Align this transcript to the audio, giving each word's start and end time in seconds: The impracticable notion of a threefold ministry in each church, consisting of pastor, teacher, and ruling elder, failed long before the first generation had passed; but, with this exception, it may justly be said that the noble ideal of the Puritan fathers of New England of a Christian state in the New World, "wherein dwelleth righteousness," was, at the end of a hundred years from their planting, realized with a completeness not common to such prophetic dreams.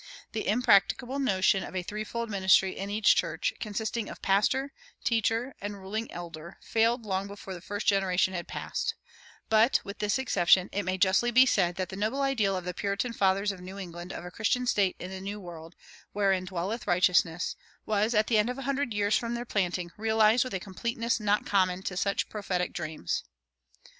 The 0.31 0.47
impracticable 0.47 1.19
notion 1.19 1.63
of 1.63 1.75
a 1.75 1.83
threefold 1.83 2.27
ministry 2.27 2.75
in 2.75 2.89
each 2.89 3.15
church, 3.15 3.53
consisting 3.59 4.09
of 4.09 4.19
pastor, 4.23 4.73
teacher, 5.03 5.53
and 5.61 5.77
ruling 5.77 6.09
elder, 6.11 6.57
failed 6.59 7.05
long 7.05 7.27
before 7.27 7.53
the 7.53 7.61
first 7.61 7.85
generation 7.85 8.33
had 8.33 8.47
passed; 8.47 8.95
but, 9.47 9.79
with 9.83 9.99
this 9.99 10.17
exception, 10.17 10.69
it 10.71 10.81
may 10.81 10.97
justly 10.97 11.29
be 11.29 11.45
said 11.45 11.75
that 11.75 11.89
the 11.89 11.95
noble 11.95 12.23
ideal 12.23 12.57
of 12.57 12.65
the 12.65 12.73
Puritan 12.73 13.13
fathers 13.13 13.51
of 13.51 13.61
New 13.61 13.77
England 13.77 14.11
of 14.11 14.25
a 14.25 14.31
Christian 14.31 14.65
state 14.65 14.95
in 14.97 15.11
the 15.11 15.21
New 15.21 15.39
World, 15.39 15.75
"wherein 16.13 16.45
dwelleth 16.45 16.87
righteousness," 16.87 17.55
was, 17.85 18.15
at 18.15 18.25
the 18.25 18.39
end 18.39 18.49
of 18.49 18.57
a 18.57 18.63
hundred 18.63 18.95
years 18.95 19.15
from 19.15 19.35
their 19.35 19.45
planting, 19.45 19.91
realized 19.97 20.43
with 20.43 20.55
a 20.55 20.59
completeness 20.59 21.19
not 21.19 21.45
common 21.45 21.83
to 21.83 21.95
such 21.95 22.27
prophetic 22.27 22.73
dreams. 22.73 23.23